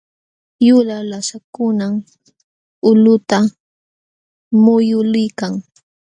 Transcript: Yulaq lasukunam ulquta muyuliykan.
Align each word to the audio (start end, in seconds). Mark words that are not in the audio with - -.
Yulaq 0.67 1.03
lasukunam 1.11 1.93
ulquta 2.89 3.37
muyuliykan. 4.63 5.53